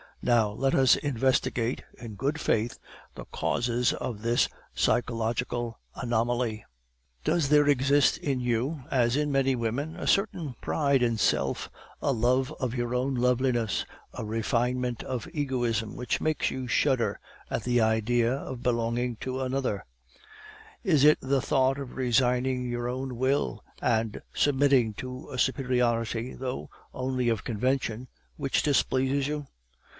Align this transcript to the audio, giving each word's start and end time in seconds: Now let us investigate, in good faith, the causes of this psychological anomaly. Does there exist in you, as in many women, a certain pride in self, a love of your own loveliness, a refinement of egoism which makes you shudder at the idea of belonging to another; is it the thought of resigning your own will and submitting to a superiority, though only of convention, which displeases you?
Now 0.23 0.49
let 0.51 0.73
us 0.75 0.95
investigate, 0.95 1.83
in 1.99 2.15
good 2.15 2.39
faith, 2.39 2.79
the 3.15 3.25
causes 3.25 3.93
of 3.93 4.21
this 4.23 4.47
psychological 4.73 5.79
anomaly. 5.95 6.65
Does 7.23 7.49
there 7.49 7.67
exist 7.67 8.17
in 8.17 8.39
you, 8.39 8.83
as 8.91 9.15
in 9.15 9.31
many 9.31 9.55
women, 9.55 9.95
a 9.95 10.05
certain 10.07 10.55
pride 10.61 11.01
in 11.03 11.17
self, 11.17 11.69
a 12.01 12.11
love 12.11 12.51
of 12.59 12.73
your 12.75 12.93
own 12.95 13.13
loveliness, 13.15 13.85
a 14.13 14.25
refinement 14.25 15.03
of 15.03 15.27
egoism 15.33 15.95
which 15.95 16.21
makes 16.21 16.49
you 16.49 16.67
shudder 16.67 17.19
at 17.49 17.63
the 17.63 17.79
idea 17.81 18.31
of 18.33 18.63
belonging 18.63 19.17
to 19.17 19.41
another; 19.41 19.85
is 20.83 21.03
it 21.03 21.19
the 21.21 21.41
thought 21.41 21.79
of 21.79 21.95
resigning 21.95 22.67
your 22.67 22.87
own 22.87 23.17
will 23.17 23.63
and 23.81 24.21
submitting 24.33 24.93
to 24.95 25.29
a 25.29 25.37
superiority, 25.39 26.33
though 26.33 26.69
only 26.93 27.29
of 27.29 27.43
convention, 27.43 28.07
which 28.37 28.63
displeases 28.63 29.27
you? 29.27 29.45